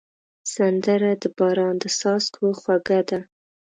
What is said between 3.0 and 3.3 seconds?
ده